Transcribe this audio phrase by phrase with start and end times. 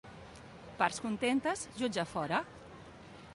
[0.79, 2.41] Parts contentes, jutge fora.